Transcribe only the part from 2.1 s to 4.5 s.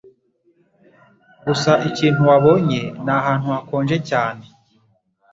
wabonye ni ahantu hakonje cyane